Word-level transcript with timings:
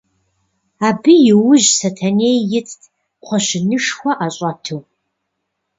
Абы 0.87 1.13
иужь 1.29 1.67
Сэтэней 1.77 2.37
итт, 2.57 2.81
кхъуэщынышхуэ 3.21 4.11
ӏэщӏэту. 4.17 4.79